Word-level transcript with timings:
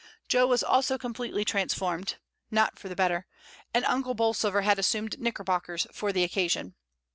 Jo 0.27 0.47
was 0.47 0.63
also 0.63 0.97
completely 0.97 1.45
transformed— 1.45 2.15
not 2.59 2.79
for 2.79 2.89
the 2.89 2.95
better— 2.95 3.27
and 3.71 3.85
Uncle 3.85 4.15
Bolsover 4.15 4.63
had 4.63 4.79
assumed 4.79 5.19
knickerbockers 5.19 5.85
for 5.93 6.11
the 6.11 6.23
occasion. 6.23 6.73